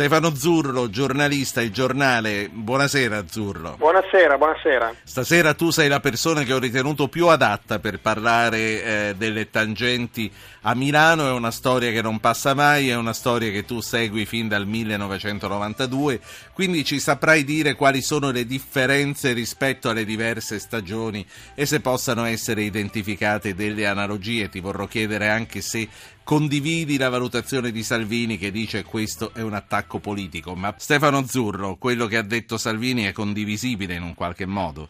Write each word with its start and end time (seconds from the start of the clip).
Stefano 0.00 0.34
Zurlo, 0.34 0.88
giornalista, 0.88 1.60
il 1.60 1.70
giornale. 1.72 2.48
Buonasera 2.48 3.26
Zurlo. 3.28 3.74
Buonasera, 3.76 4.38
buonasera. 4.38 4.94
Stasera 5.02 5.52
tu 5.52 5.68
sei 5.68 5.90
la 5.90 6.00
persona 6.00 6.42
che 6.42 6.54
ho 6.54 6.58
ritenuto 6.58 7.08
più 7.08 7.26
adatta 7.26 7.80
per 7.80 8.00
parlare 8.00 8.58
eh, 8.58 9.14
delle 9.18 9.50
tangenti 9.50 10.32
a 10.62 10.74
Milano. 10.74 11.28
È 11.28 11.32
una 11.32 11.50
storia 11.50 11.90
che 11.90 12.00
non 12.00 12.18
passa 12.18 12.54
mai, 12.54 12.88
è 12.88 12.96
una 12.96 13.12
storia 13.12 13.50
che 13.50 13.66
tu 13.66 13.82
segui 13.82 14.24
fin 14.24 14.48
dal 14.48 14.66
1992, 14.66 16.18
quindi 16.54 16.82
ci 16.82 16.98
saprai 16.98 17.44
dire 17.44 17.74
quali 17.74 18.00
sono 18.00 18.30
le 18.30 18.46
differenze 18.46 19.32
rispetto 19.32 19.90
alle 19.90 20.06
diverse 20.06 20.58
stagioni 20.60 21.26
e 21.54 21.66
se 21.66 21.80
possano 21.80 22.24
essere 22.24 22.62
identificate 22.62 23.54
delle 23.54 23.86
analogie. 23.86 24.48
Ti 24.48 24.60
vorrò 24.60 24.86
chiedere 24.86 25.28
anche 25.28 25.60
se 25.60 25.86
condividi 26.30 26.96
la 26.96 27.08
valutazione 27.08 27.72
di 27.72 27.82
Salvini 27.82 28.38
che 28.38 28.52
dice 28.52 28.84
questo 28.84 29.32
è 29.34 29.40
un 29.40 29.54
attacco 29.54 29.89
politico, 29.98 30.54
ma 30.54 30.74
Stefano 30.76 31.24
Zurro, 31.26 31.76
quello 31.78 32.06
che 32.06 32.16
ha 32.16 32.22
detto 32.22 32.56
Salvini 32.56 33.04
è 33.04 33.12
condivisibile 33.12 33.94
in 33.94 34.02
un 34.02 34.14
qualche 34.14 34.46
modo? 34.46 34.88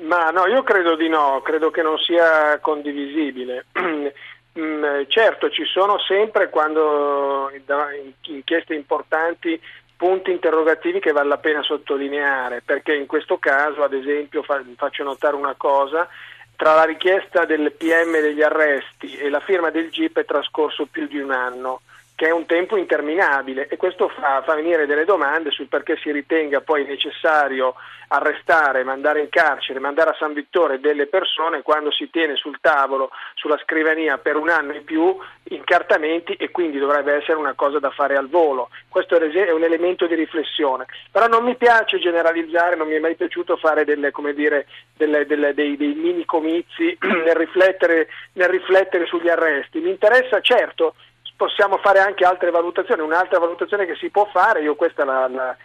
Ma 0.00 0.30
no, 0.30 0.46
io 0.46 0.62
credo 0.62 0.94
di 0.96 1.08
no, 1.08 1.40
credo 1.42 1.70
che 1.70 1.82
non 1.82 1.98
sia 1.98 2.58
condivisibile. 2.60 3.66
Mm, 4.58 5.02
certo, 5.08 5.50
ci 5.50 5.66
sono 5.66 5.98
sempre 5.98 6.48
quando 6.48 7.50
in 7.52 8.12
inchieste 8.34 8.74
importanti 8.74 9.60
punti 9.96 10.30
interrogativi 10.30 10.98
che 10.98 11.12
vale 11.12 11.28
la 11.28 11.36
pena 11.36 11.62
sottolineare, 11.62 12.62
perché 12.64 12.94
in 12.94 13.04
questo 13.04 13.36
caso, 13.36 13.82
ad 13.82 13.92
esempio, 13.92 14.42
faccio 14.42 15.04
notare 15.04 15.36
una 15.36 15.54
cosa, 15.58 16.08
tra 16.56 16.74
la 16.74 16.84
richiesta 16.84 17.44
del 17.44 17.72
PM 17.72 18.12
degli 18.12 18.42
arresti 18.42 19.16
e 19.16 19.28
la 19.28 19.40
firma 19.40 19.70
del 19.70 19.90
GIP 19.90 20.20
è 20.20 20.24
trascorso 20.24 20.86
più 20.86 21.06
di 21.06 21.18
un 21.18 21.32
anno 21.32 21.82
che 22.16 22.28
è 22.28 22.32
un 22.32 22.46
tempo 22.46 22.78
interminabile 22.78 23.68
e 23.68 23.76
questo 23.76 24.08
fa, 24.08 24.42
fa, 24.42 24.54
venire 24.54 24.86
delle 24.86 25.04
domande 25.04 25.50
sul 25.50 25.68
perché 25.68 25.98
si 25.98 26.10
ritenga 26.10 26.62
poi 26.62 26.86
necessario 26.86 27.74
arrestare, 28.08 28.84
mandare 28.84 29.20
in 29.20 29.28
carcere, 29.28 29.80
mandare 29.80 30.10
a 30.10 30.16
San 30.18 30.32
Vittore 30.32 30.80
delle 30.80 31.08
persone 31.08 31.60
quando 31.60 31.90
si 31.90 32.08
tiene 32.08 32.34
sul 32.36 32.56
tavolo, 32.60 33.10
sulla 33.34 33.58
scrivania 33.62 34.16
per 34.16 34.36
un 34.36 34.48
anno 34.48 34.72
in 34.72 34.84
più 34.84 35.14
incartamenti 35.48 36.34
e 36.34 36.50
quindi 36.50 36.78
dovrebbe 36.78 37.12
essere 37.12 37.36
una 37.36 37.52
cosa 37.52 37.78
da 37.80 37.90
fare 37.90 38.16
al 38.16 38.28
volo. 38.28 38.70
Questo 38.88 39.16
è 39.16 39.50
un 39.50 39.62
elemento 39.62 40.06
di 40.06 40.14
riflessione. 40.14 40.86
Però 41.10 41.26
non 41.26 41.44
mi 41.44 41.56
piace 41.56 41.98
generalizzare, 41.98 42.76
non 42.76 42.88
mi 42.88 42.94
è 42.94 42.98
mai 42.98 43.14
piaciuto 43.14 43.56
fare 43.56 43.84
delle, 43.84 44.10
dire, 44.34 44.66
delle, 44.96 45.26
delle, 45.26 45.52
dei, 45.52 45.76
dei, 45.76 45.94
mini 45.94 46.24
comizi 46.24 46.96
nel 47.02 47.34
riflettere, 47.34 48.08
nel 48.34 48.48
riflettere 48.48 49.04
sugli 49.04 49.28
arresti. 49.28 49.80
Mi 49.80 49.90
interessa 49.90 50.40
certo 50.40 50.94
possiamo 51.36 51.76
fare 51.78 52.00
anche 52.00 52.24
altre 52.24 52.50
valutazioni. 52.50 53.02
Un'altra 53.02 53.38
valutazione 53.38 53.86
che 53.86 53.94
si 53.96 54.10
può 54.10 54.26
fare, 54.32 54.62
io 54.62 54.74
questa 54.74 55.04
la, 55.04 55.28
la, 55.28 55.56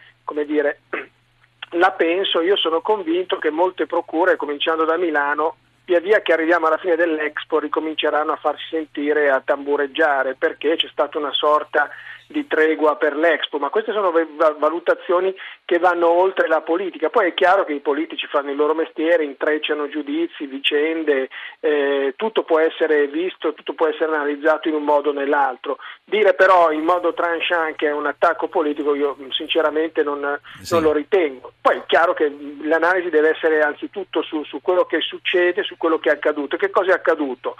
dire, 0.45 0.81
la 1.72 1.91
penso, 1.91 2.41
io 2.41 2.58
sono 2.58 2.81
convinto 2.81 3.38
che 3.38 3.50
molte 3.50 3.86
procure, 3.86 4.36
cominciando 4.36 4.86
da 4.86 4.97
Milano, 4.97 5.55
via 5.86 5.99
via 5.99 6.22
che 6.22 6.33
arriviamo 6.33 6.67
alla 6.67 6.77
fine 6.77 6.95
dell'Expo 6.95 7.59
ricominceranno 7.59 8.33
a 8.33 8.38
farsi 8.38 8.64
sentire 8.69 9.30
a 9.30 9.42
tambureggiare 9.44 10.36
perché 10.36 10.75
c'è 10.75 10.88
stata 10.89 11.17
una 11.17 11.33
sorta 11.33 11.89
di 12.32 12.48
tregua 12.48 12.96
per 12.96 13.16
l'Expo, 13.16 13.60
ma 13.60 13.70
queste 13.70 13.92
sono 13.92 14.12
valutazioni 14.58 15.34
che 15.66 15.78
vanno 15.80 16.10
oltre 16.10 16.48
la 16.48 16.62
politica. 16.62 17.10
Poi 17.10 17.30
è 17.30 17.34
chiaro 17.34 17.66
che 17.66 17.73
i 17.73 17.80
politici 17.80 18.28
fanno 18.28 18.50
il 18.50 18.56
loro 18.56 18.73
mestiere, 18.73 19.23
intrecciano 19.23 19.88
giudizi, 19.90 20.46
vicende, 20.46 21.30
eh, 21.60 22.14
tutto 22.16 22.44
può 22.44 22.60
essere 22.60 23.08
visto, 23.08 23.54
tutto 23.54 23.73
può 23.73 23.88
essere 23.88 24.16
analizzato 24.16 24.68
in 24.68 24.76
un 24.76 24.84
modo 24.84 25.10
o 25.10 25.14
nell'altro. 25.14 25.78
Dire 26.04 26.34
però 26.34 26.72
in 26.72 26.84
modo 26.84 27.14
tranchant 27.14 27.76
che 27.76 27.88
è 27.88 27.94
un 27.94 28.06
attacco 28.06 28.48
politico 28.48 28.95
io 28.95 29.16
sinceramente 29.30 30.04
non, 30.04 30.40
sì. 30.62 30.73
non 30.73 30.84
lo 30.84 30.92
ritengo. 30.94 31.54
Poi 31.62 31.78
è 31.78 31.84
chiaro 31.86 32.14
che 32.14 32.34
l'analisi 32.64 33.10
deve 33.10 33.30
essere 33.30 33.62
anzitutto 33.62 34.22
su, 34.22 34.44
su 34.44 34.62
quello 34.62 34.86
che 34.86 35.02
succede, 35.02 35.64
su 35.64 35.78
quello 35.78 36.00
che 36.00 36.10
è 36.10 36.14
accaduto. 36.14 36.58
Che 36.58 36.70
cosa 36.70 36.92
è 36.92 36.95
accaduto? 36.95 37.55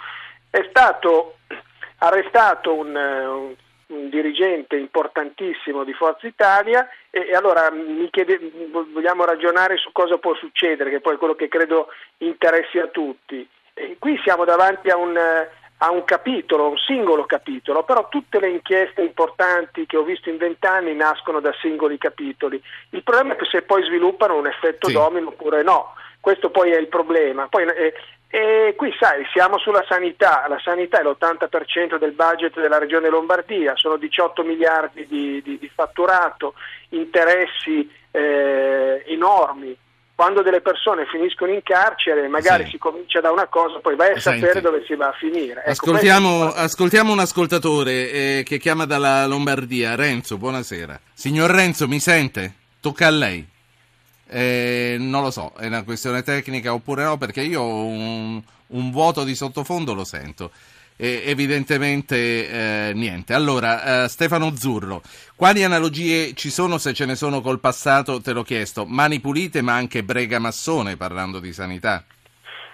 È 0.50 0.66
stato 0.68 1.36
arrestato 1.98 2.74
un, 2.74 2.94
un 2.94 3.54
un 3.94 4.08
dirigente 4.08 4.76
importantissimo 4.76 5.84
di 5.84 5.92
Forza 5.92 6.26
Italia 6.26 6.88
e, 7.10 7.28
e 7.28 7.34
allora 7.34 7.70
chiede, 8.10 8.40
vogliamo 8.92 9.24
ragionare 9.24 9.76
su 9.76 9.92
cosa 9.92 10.18
può 10.18 10.34
succedere, 10.34 10.90
che 10.90 11.00
poi 11.00 11.14
è 11.14 11.18
quello 11.18 11.34
che 11.34 11.48
credo 11.48 11.88
interessi 12.18 12.78
a 12.78 12.88
tutti. 12.88 13.46
E 13.74 13.96
qui 13.98 14.18
siamo 14.22 14.44
davanti 14.44 14.90
a 14.90 14.96
un, 14.96 15.16
a 15.16 15.90
un 15.90 16.04
capitolo, 16.04 16.68
un 16.68 16.78
singolo 16.78 17.24
capitolo, 17.24 17.82
però 17.84 18.08
tutte 18.08 18.38
le 18.38 18.48
inchieste 18.48 19.02
importanti 19.02 19.86
che 19.86 19.96
ho 19.96 20.02
visto 20.02 20.28
in 20.28 20.36
vent'anni 20.36 20.94
nascono 20.94 21.40
da 21.40 21.52
singoli 21.60 21.98
capitoli. 21.98 22.62
Il 22.90 23.02
problema 23.02 23.34
è 23.34 23.36
che 23.36 23.46
se 23.46 23.62
poi 23.62 23.82
sviluppano 23.84 24.36
un 24.36 24.46
effetto 24.46 24.88
sì. 24.88 24.94
domino 24.94 25.28
oppure 25.28 25.62
no. 25.62 25.94
Questo 26.22 26.50
poi 26.50 26.70
è 26.70 26.78
il 26.78 26.86
problema. 26.86 27.48
Poi, 27.48 27.64
eh, 27.64 27.94
e 28.28 28.74
qui 28.76 28.94
sai, 28.96 29.26
siamo 29.32 29.58
sulla 29.58 29.84
sanità, 29.88 30.46
la 30.48 30.60
sanità 30.62 31.00
è 31.00 31.02
l'80% 31.02 31.98
del 31.98 32.12
budget 32.12 32.60
della 32.60 32.78
regione 32.78 33.08
Lombardia, 33.08 33.72
sono 33.74 33.96
18 33.96 34.44
miliardi 34.44 35.04
di, 35.08 35.42
di, 35.42 35.58
di 35.58 35.68
fatturato, 35.74 36.54
interessi 36.90 37.90
eh, 38.12 39.02
enormi. 39.08 39.76
Quando 40.14 40.42
delle 40.42 40.60
persone 40.60 41.06
finiscono 41.06 41.50
in 41.50 41.62
carcere, 41.64 42.28
magari 42.28 42.66
sì. 42.66 42.70
si 42.70 42.78
comincia 42.78 43.20
da 43.20 43.32
una 43.32 43.48
cosa, 43.48 43.80
poi 43.80 43.96
vai 43.96 44.12
a 44.12 44.20
Senti, 44.20 44.38
sapere 44.38 44.60
dove 44.60 44.84
si 44.86 44.94
va 44.94 45.08
a 45.08 45.12
finire. 45.18 45.62
Ecco, 45.62 45.70
ascoltiamo, 45.70 46.52
ascoltiamo, 46.52 47.10
un 47.10 47.18
ascoltatore 47.18 48.10
eh, 48.12 48.42
che 48.46 48.58
chiama 48.58 48.86
dalla 48.86 49.26
Lombardia, 49.26 49.96
Renzo, 49.96 50.38
buonasera. 50.38 51.00
Signor 51.12 51.50
Renzo, 51.50 51.88
mi 51.88 51.98
sente? 51.98 52.54
Tocca 52.80 53.08
a 53.08 53.10
lei. 53.10 53.50
Eh, 54.34 54.96
non 54.98 55.22
lo 55.22 55.30
so, 55.30 55.52
è 55.58 55.66
una 55.66 55.82
questione 55.82 56.22
tecnica 56.22 56.72
oppure 56.72 57.04
no, 57.04 57.18
perché 57.18 57.42
io 57.42 57.62
un, 57.62 58.42
un 58.68 58.90
vuoto 58.90 59.24
di 59.24 59.34
sottofondo 59.34 59.92
lo 59.92 60.04
sento. 60.04 60.50
E 60.96 61.22
evidentemente 61.26 62.48
eh, 62.48 62.92
niente. 62.94 63.34
Allora, 63.34 64.04
eh, 64.04 64.08
Stefano 64.08 64.56
Zurlo, 64.56 65.02
quali 65.36 65.64
analogie 65.64 66.32
ci 66.34 66.48
sono, 66.50 66.78
se 66.78 66.94
ce 66.94 67.04
ne 67.04 67.16
sono 67.16 67.40
col 67.40 67.60
passato? 67.60 68.20
Te 68.20 68.32
l'ho 68.32 68.42
chiesto. 68.42 68.86
Mani 68.86 69.20
pulite, 69.20 69.60
ma 69.60 69.74
anche 69.74 70.02
brega 70.02 70.38
massone, 70.38 70.96
parlando 70.96 71.38
di 71.38 71.52
sanità. 71.52 72.04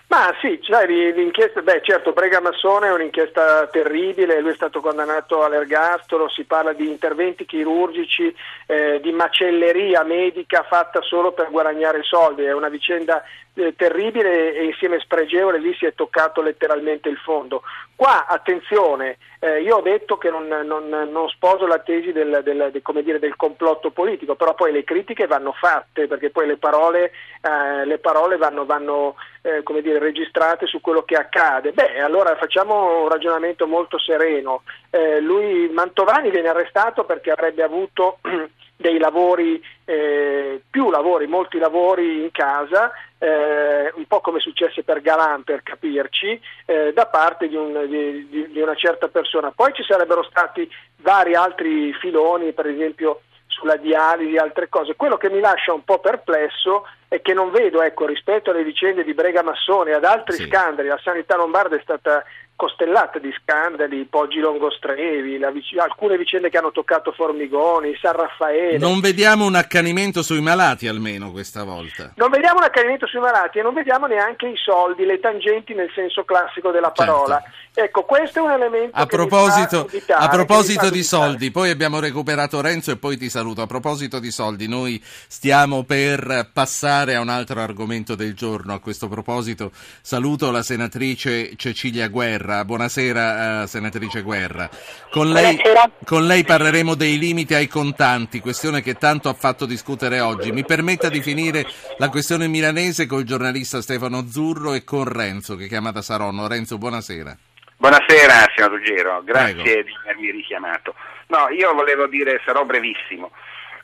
Ma 0.09 0.35
sì, 0.41 0.59
sai, 0.63 1.13
l'inchiesta, 1.13 1.61
beh 1.61 1.83
certo 1.83 2.13
Brega 2.13 2.41
Massone 2.41 2.87
è 2.87 2.93
un'inchiesta 2.93 3.67
terribile, 3.67 4.41
lui 4.41 4.53
è 4.53 4.55
stato 4.55 4.81
condannato 4.81 5.45
all'ergastolo, 5.45 6.31
si 6.31 6.45
parla 6.45 6.73
di 6.73 6.89
interventi 6.89 7.45
chirurgici, 7.45 8.35
eh, 8.69 9.01
di 9.03 9.13
macelleria 9.13 10.03
medica 10.05 10.63
fatta 10.63 11.03
solo 11.03 11.33
per 11.33 11.51
guadagnare 11.51 12.03
soldi, 12.05 12.45
è 12.45 12.55
una 12.55 12.71
vicenda 12.71 13.23
eh, 13.59 13.75
terribile 13.77 14.55
e 14.55 14.65
insieme 14.65 14.99
spregevole, 15.01 15.59
lì 15.59 15.75
si 15.75 15.85
è 15.85 15.93
toccato 15.95 16.41
letteralmente 16.41 17.09
il 17.09 17.19
fondo. 17.19 17.63
Qua, 17.95 18.27
attenzione, 18.27 19.19
eh, 19.41 19.61
io 19.63 19.77
ho 19.77 19.81
detto 19.83 20.17
che 20.17 20.31
non, 20.31 20.47
non, 20.47 20.89
non 20.89 21.29
sposo 21.29 21.67
la 21.67 21.81
tesi 21.81 22.13
del, 22.13 22.41
del, 22.45 22.71
del, 22.71 23.03
dire, 23.03 23.19
del, 23.19 23.37
complotto 23.37 23.91
politico, 23.91 24.37
però 24.37 24.55
poi 24.55 24.73
le 24.73 24.85
critiche 24.85 25.27
vanno 25.27 25.53
fatte 25.53 26.07
perché 26.07 26.31
poi 26.31 26.47
le 26.47 26.57
parole, 26.57 27.11
eh, 27.43 27.85
le 27.85 27.99
parole 27.99 28.37
vanno, 28.37 28.65
vanno 28.65 29.17
eh, 29.43 29.63
dire, 29.83 29.98
registrate 29.99 30.67
su 30.67 30.81
quello 30.81 31.03
che 31.03 31.17
accade. 31.17 31.73
Beh, 31.73 32.01
allora 32.01 32.37
facciamo 32.37 33.03
un 33.03 33.09
ragionamento 33.09 33.67
molto 33.67 33.99
sereno. 33.99 34.63
Eh, 34.91 35.21
lui, 35.21 35.69
Mantovani 35.69 36.31
viene 36.31 36.49
arrestato 36.49 37.05
perché 37.05 37.31
avrebbe 37.31 37.63
avuto 37.63 38.19
dei 38.77 38.99
lavori, 38.99 39.63
eh, 39.85 40.63
più 40.71 40.91
lavori, 40.91 41.27
molti 41.27 41.59
lavori 41.59 42.23
in 42.23 42.31
casa, 42.31 42.93
eh, 43.19 43.93
un 43.95 44.07
po' 44.07 44.21
come 44.21 44.39
successe 44.39 44.85
per 44.85 45.01
Galan 45.01 45.43
per 45.43 45.63
capirci, 45.63 46.41
eh, 46.65 46.93
da 46.93 47.07
parte 47.07 47.49
di, 47.49 47.57
un, 47.57 47.87
di, 47.89 48.49
di, 48.51 48.61
una 48.61 48.77
certa 48.77 49.09
persona. 49.09 49.51
Poi 49.51 49.73
ci 49.73 49.83
sarebbero 49.83 50.23
stati 50.23 50.71
vari 50.99 51.35
altri 51.35 51.93
filoni, 51.95 52.53
per 52.53 52.67
esempio 52.67 53.23
sulla 53.59 53.77
dialisi 53.77 54.35
e 54.35 54.39
altre 54.39 54.69
cose. 54.69 54.97
Quello 54.97 55.17
che 55.17 55.31
mi 55.31 55.41
lascia 55.41 55.73
un 55.73 55.85
po' 55.85 55.99
perplesso 55.99 56.87
è 57.09 57.21
che 57.21 57.35
non 57.35 57.51
vedo, 57.51 57.83
ecco, 57.83 58.07
rispetto 58.07 58.51
alle 58.51 58.65
vicende 58.65 59.05
di 59.05 59.15
Brega 59.15 59.43
Massone 59.43 59.91
e 59.91 59.95
ad 59.95 60.05
altri 60.05 60.37
sì. 60.37 60.47
scandali, 60.47 60.89
la 60.89 61.01
sanità 61.03 61.37
lombarda 61.37 61.77
è 61.77 61.81
stata 61.83 62.23
costellata 62.59 63.21
di 63.21 63.33
scandali, 63.41 64.05
Poggi 64.11 64.41
Longostrevi, 64.41 65.39
vic- 65.53 65.79
alcune 65.79 66.19
vicende 66.19 66.51
che 66.51 66.59
hanno 66.59 66.73
toccato 66.73 67.13
Formigoni, 67.13 67.97
San 68.03 68.17
Raffaele. 68.17 68.79
Non 68.79 68.99
vediamo 68.99 69.47
un 69.47 69.55
accanimento 69.55 70.23
sui 70.23 70.41
malati 70.41 70.89
almeno 70.89 71.31
questa 71.31 71.63
volta. 71.63 72.11
Non 72.17 72.31
vediamo 72.31 72.59
un 72.59 72.65
accanimento 72.65 73.07
sui 73.07 73.21
malati 73.21 73.61
e 73.61 73.63
non 73.63 73.75
vediamo 73.75 74.07
neanche 74.07 74.49
i 74.49 74.57
soldi, 74.57 75.05
le 75.05 75.21
tangenti 75.21 75.73
nel 75.73 75.89
senso 75.95 76.25
classico 76.25 76.73
della 76.73 76.93
certo. 76.93 77.13
parola. 77.13 77.41
Certo. 77.41 77.67
Ecco, 77.81 78.03
questo 78.03 78.41
è 78.41 78.43
un 78.43 78.51
elemento 78.51 78.97
a 78.97 79.07
proposito, 79.07 79.83
dubitare, 79.83 80.25
a 80.25 80.29
proposito 80.29 80.91
di 80.91 81.05
soldi, 81.05 81.53
poi 81.53 81.71
abbiamo 81.71 82.01
recuperato 82.01 82.61
Renzo 82.61 82.91
e 82.91 82.97
poi 82.97 83.17
ti 83.17 83.31
saluto. 83.31 83.63
A 83.63 83.69
proposito 83.69 84.19
di 84.19 84.33
soldi, 84.33 84.67
noi 84.67 85.01
stiamo 85.05 85.85
per 85.85 86.51
passare 86.53 87.15
a 87.15 87.21
un 87.21 87.29
altro 87.29 87.61
argomento 87.61 88.17
del 88.17 88.35
giorno. 88.35 88.75
A 88.75 88.81
questo 88.81 89.07
proposito 89.07 89.71
saluto 90.03 90.51
la 90.51 90.65
senatrice 90.65 91.55
Cecilia 91.55 92.09
Guerra 92.09 92.48
Guerra. 92.49 92.65
Buonasera, 92.65 93.63
eh, 93.63 93.67
senatrice 93.67 94.23
Guerra. 94.23 94.71
Con 95.11 95.31
lei, 95.31 95.61
con 96.05 96.27
lei, 96.27 96.45
parleremo 96.45 96.95
dei 96.95 97.19
limiti 97.19 97.53
ai 97.55 97.69
contanti, 97.69 98.41
questione 98.41 98.81
che 98.81 98.95
tanto 98.95 99.29
ha 99.29 99.35
fatto 99.35 99.67
discutere 99.67 100.21
oggi. 100.21 100.51
Mi 100.51 100.65
permetta 100.65 101.11
di 101.11 101.21
finire 101.21 101.67
la 101.99 102.09
questione 102.09 102.47
milanese 102.47 103.07
con 103.07 103.21
il 103.21 103.27
giornalista 103.27 103.83
Stefano 103.83 104.27
Zurro 104.29 104.73
e 104.73 104.83
con 104.83 105.05
Renzo, 105.05 105.57
che 105.57 105.69
chiama 105.69 105.93
da 105.93 106.01
Saronno. 106.01 106.49
Renzo, 106.49 106.79
buonasera. 106.79 107.37
Buonasera, 107.77 108.51
signor 108.55 108.71
Ruggero, 108.71 109.23
grazie 109.23 109.55
Prego. 109.55 109.83
di 109.83 109.95
avermi 110.03 110.31
richiamato. 110.31 110.95
No, 111.29 111.49
io 111.51 111.75
volevo 111.75 112.07
dire, 112.07 112.41
sarò 112.45 112.65
brevissimo 112.65 113.31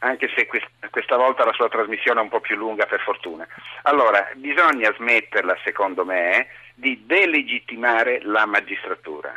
anche 0.05 0.29
se 0.37 0.47
questa 0.91 1.17
volta 1.17 1.45
la 1.45 1.53
sua 1.53 1.69
trasmissione 1.69 2.21
è 2.21 2.23
un 2.23 2.29
po' 2.29 2.41
più 2.41 2.57
lunga 2.57 2.85
per 2.85 3.01
fortuna. 3.01 3.47
Allora, 3.83 4.29
bisogna 4.35 4.93
smetterla, 4.93 5.57
secondo 5.65 6.05
me, 6.05 6.47
di 6.75 7.03
delegittimare 7.07 8.21
la 8.23 8.45
magistratura. 8.45 9.33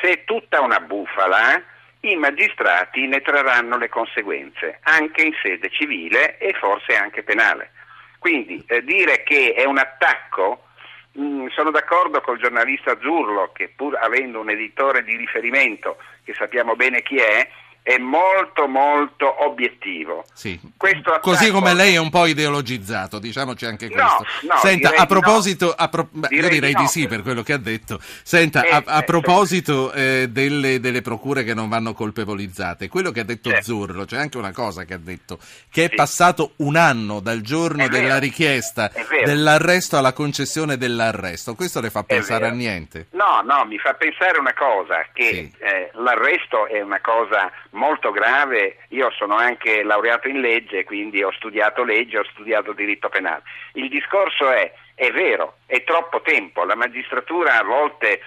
Se 0.00 0.10
è 0.10 0.24
tutta 0.24 0.60
una 0.60 0.80
bufala, 0.80 1.62
i 2.00 2.16
magistrati 2.16 3.06
ne 3.06 3.20
trarranno 3.22 3.78
le 3.78 3.88
conseguenze, 3.88 4.78
anche 4.82 5.22
in 5.22 5.32
sede 5.42 5.70
civile 5.70 6.38
e 6.38 6.52
forse 6.52 6.96
anche 6.96 7.22
penale. 7.22 7.72
Quindi 8.18 8.62
eh, 8.66 8.84
dire 8.84 9.22
che 9.22 9.54
è 9.54 9.64
un 9.64 9.78
attacco, 9.78 10.64
mh, 11.12 11.22
mm, 11.22 11.46
sono 11.48 11.70
d'accordo 11.70 12.20
col 12.20 12.38
giornalista 12.38 12.98
Zurlo 13.00 13.52
che 13.52 13.72
pur 13.74 13.96
avendo 13.96 14.40
un 14.40 14.50
editore 14.50 15.02
di 15.02 15.16
riferimento, 15.16 15.96
che 16.24 16.34
sappiamo 16.34 16.76
bene 16.76 17.02
chi 17.02 17.16
è, 17.16 17.48
è 17.82 17.96
molto 17.98 18.66
molto 18.66 19.44
obiettivo. 19.44 20.24
Sì. 20.32 20.58
Così 21.20 21.50
come 21.50 21.74
lei 21.74 21.94
è 21.94 21.98
un 21.98 22.10
po' 22.10 22.26
ideologizzato, 22.26 23.18
diciamoci 23.18 23.64
anche 23.64 23.88
questo. 23.88 24.26
No, 24.42 24.54
no, 24.54 24.58
Senta, 24.60 24.92
a 24.96 25.06
proposito, 25.06 25.66
no. 25.66 25.74
a 25.76 25.88
pro... 25.88 26.08
direi 26.10 26.38
io 26.38 26.48
direi 26.48 26.74
di, 26.74 26.86
sì 26.86 27.06
per 27.06 27.22
quello 27.22 27.42
che 27.42 27.54
ha 27.54 27.58
detto. 27.58 27.98
Senta, 28.22 28.62
eh, 28.62 28.70
a, 28.70 28.82
a, 28.84 29.02
proposito 29.02 29.92
eh, 29.92 30.28
delle, 30.30 30.80
delle, 30.80 31.02
procure 31.02 31.42
che 31.42 31.54
non 31.54 31.68
vanno 31.68 31.92
colpevolizzate, 31.94 32.88
quello 32.88 33.10
che 33.10 33.20
ha 33.20 33.24
detto 33.24 33.50
certo. 33.50 33.64
Zurlo, 33.64 34.04
c'è 34.04 34.18
anche 34.18 34.36
una 34.36 34.52
cosa 34.52 34.84
che 34.84 34.94
ha 34.94 34.98
detto, 34.98 35.38
che 35.70 35.84
è 35.84 35.88
sì. 35.88 35.94
passato 35.94 36.52
un 36.56 36.76
anno 36.76 37.20
dal 37.20 37.40
giorno 37.40 37.84
è 37.84 37.88
della 37.88 38.08
vero. 38.08 38.20
richiesta 38.20 38.90
dell'arresto 39.24 39.96
alla 39.96 40.12
concessione 40.12 40.76
dell'arresto. 40.76 41.54
Questo 41.54 41.80
le 41.80 41.90
fa 41.90 42.02
pensare 42.04 42.46
a 42.46 42.50
niente? 42.50 43.06
No, 43.12 43.40
no, 43.42 43.64
mi 43.64 43.78
fa 43.78 43.94
pensare 43.94 44.38
una 44.38 44.54
cosa, 44.54 45.06
che 45.12 45.24
sì. 45.32 45.52
eh, 45.58 45.90
l'arresto 45.94 46.66
è 46.66 46.80
una 46.80 47.00
cosa 47.00 47.50
molto 47.70 48.10
grave. 48.10 48.78
Io 48.88 49.10
sono 49.12 49.36
anche 49.36 49.82
laureato 49.82 50.28
in 50.28 50.40
legge, 50.40 50.84
quindi 50.84 51.22
ho 51.22 51.32
studiato 51.32 51.84
legge, 51.84 52.18
ho 52.18 52.24
studiato 52.30 52.72
diritto 52.72 53.08
penale. 53.08 53.42
Il 53.74 53.88
discorso 53.88 54.50
è, 54.50 54.72
è 54.94 55.10
vero, 55.10 55.58
è 55.66 55.82
troppo 55.84 56.20
tempo, 56.22 56.64
la 56.64 56.74
magistratura 56.74 57.58
a 57.58 57.64
volte 57.64 58.20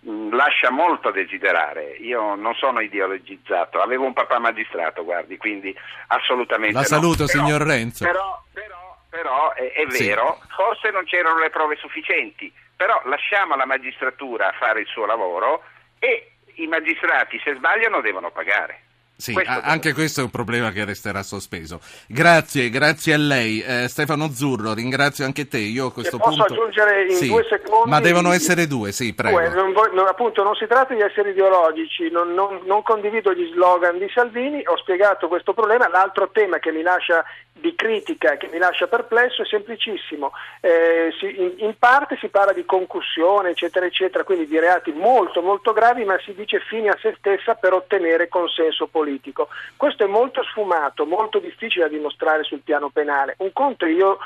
mh, 0.00 0.34
lascia 0.34 0.70
molto 0.70 1.08
a 1.08 1.12
desiderare. 1.12 1.96
Io 2.00 2.34
non 2.34 2.54
sono 2.54 2.80
ideologizzato, 2.80 3.80
avevo 3.80 4.04
un 4.04 4.12
papà 4.12 4.38
magistrato, 4.38 5.04
guardi, 5.04 5.36
quindi 5.36 5.76
assolutamente 6.08 6.74
La 6.74 6.84
saluto, 6.84 7.22
no. 7.22 7.28
signor 7.28 7.62
Renzo. 7.62 8.04
Però, 8.04 8.42
però, 8.52 8.96
però 9.08 9.52
è, 9.52 9.72
è 9.72 9.86
vero, 9.86 10.38
sì. 10.40 10.48
forse 10.54 10.90
non 10.90 11.04
c'erano 11.04 11.38
le 11.38 11.50
prove 11.50 11.76
sufficienti, 11.76 12.52
però 12.76 13.00
lasciamo 13.04 13.54
alla 13.54 13.66
magistratura 13.66 14.52
fare 14.58 14.80
il 14.80 14.86
suo 14.86 15.06
lavoro 15.06 15.62
e 15.98 16.29
i 16.62 16.66
magistrati 16.66 17.40
se 17.42 17.54
sbagliano 17.54 18.00
devono 18.00 18.30
pagare. 18.30 18.88
Sì, 19.20 19.34
questo 19.34 19.60
anche 19.62 19.92
questo 19.92 20.20
è 20.20 20.24
un 20.24 20.30
problema 20.30 20.70
che 20.70 20.84
resterà 20.84 21.22
sospeso. 21.22 21.80
Grazie, 22.08 22.70
grazie 22.70 23.12
a 23.12 23.18
lei. 23.18 23.60
Eh, 23.60 23.86
Stefano 23.86 24.30
Zurro, 24.30 24.72
ringrazio 24.72 25.26
anche 25.26 25.46
te. 25.46 25.58
Io 25.58 25.86
a 25.86 25.92
questo 25.92 26.16
posso 26.16 26.42
punto... 26.42 26.54
aggiungere 26.54 27.02
in 27.04 27.14
sì, 27.14 27.28
due 27.28 27.44
secondi... 27.48 27.90
Ma 27.90 28.00
devono 28.00 28.32
essere 28.32 28.66
due, 28.66 28.92
sì, 28.92 29.12
prego. 29.12 29.38
Due, 29.38 29.50
non, 29.50 29.72
non, 29.92 30.06
appunto, 30.06 30.42
non 30.42 30.54
si 30.54 30.66
tratta 30.66 30.94
di 30.94 31.02
essere 31.02 31.30
ideologici, 31.30 32.10
non, 32.10 32.32
non, 32.32 32.82
condivido 32.82 33.34
gli 33.34 33.46
slogan 33.52 33.98
di 33.98 34.08
Salvini, 34.12 34.62
ho 34.64 34.76
spiegato 34.78 35.28
questo 35.28 35.52
problema. 35.52 35.86
L'altro 35.88 36.30
tema 36.30 36.58
che 36.58 36.72
mi 36.72 36.80
lascia 36.80 37.22
di 37.60 37.74
critica 37.74 38.36
che 38.36 38.48
mi 38.50 38.58
lascia 38.58 38.86
perplesso 38.86 39.42
è 39.42 39.46
semplicissimo. 39.46 40.32
Eh, 40.60 41.12
si, 41.18 41.40
in, 41.40 41.52
in, 41.58 41.74
parte 41.78 42.16
si 42.18 42.28
parla 42.28 42.52
di 42.52 42.64
concussione, 42.64 43.50
eccetera, 43.50 43.86
eccetera, 43.86 44.24
quindi 44.24 44.46
di 44.46 44.58
reati 44.58 44.92
molto, 44.92 45.42
molto 45.42 45.72
gravi, 45.72 46.04
ma 46.04 46.18
si 46.24 46.34
dice 46.34 46.60
fine 46.60 46.88
a 46.88 46.98
se 47.00 47.14
stessa 47.18 47.54
per 47.54 47.72
ottenere 47.72 48.28
consenso 48.28 48.86
politico. 48.86 49.48
Questo 49.76 50.04
è 50.04 50.06
molto 50.06 50.42
sfumato, 50.42 51.06
molto 51.06 51.38
difficile 51.38 51.84
da 51.84 51.90
dimostrare 51.90 52.42
sul 52.42 52.60
piano 52.60 52.88
penale. 52.88 53.34
Un 53.38 53.52
conto 53.52 53.86
io, 53.86 54.18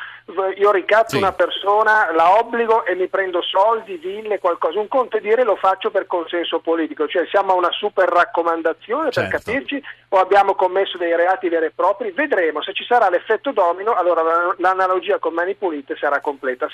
io 0.57 0.71
ricatto 0.71 1.11
sì. 1.11 1.17
una 1.17 1.33
persona, 1.33 2.13
la 2.13 2.39
obbligo 2.39 2.85
e 2.87 2.95
mi 2.95 3.09
prendo 3.09 3.43
soldi, 3.43 3.97
ville, 3.97 4.39
qualcosa. 4.39 4.79
Un 4.79 4.89
conto 4.89 5.17
è 5.17 5.21
dire 5.21 5.45
lo 5.45 5.57
faccio 5.57 5.91
per 5.91 6.07
consenso 6.07 6.61
politico, 6.61 7.07
cioè 7.09 7.27
siamo 7.27 7.53
a 7.53 7.57
una 7.57 7.73
super 7.73 8.09
raccomandazione 8.09 9.11
certo. 9.11 9.29
per 9.29 9.41
capirci 9.41 9.83
o 10.11 10.19
abbiamo 10.19 10.55
commesso 10.55 10.97
dei 10.97 11.15
reati 11.15 11.49
veri 11.49 11.67
e 11.67 11.73
propri. 11.75 12.13
Vedremo 12.13 12.63
se 12.63 12.73
ci 12.73 12.85
sarà 12.85 13.09
l'effetto 13.09 13.24
domino, 13.53 13.95
allora 13.95 14.23
l'analogia 14.59 15.19
con 15.19 15.35
mani 15.35 15.55
pulite 15.55 15.97
sarà 15.97 16.21
completa. 16.21 16.63